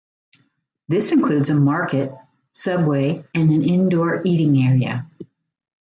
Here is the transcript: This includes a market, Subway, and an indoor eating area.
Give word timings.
This 0.87 1.11
includes 1.11 1.51
a 1.51 1.53
market, 1.53 2.11
Subway, 2.53 3.23
and 3.35 3.51
an 3.51 3.61
indoor 3.61 4.23
eating 4.25 4.57
area. 4.57 5.05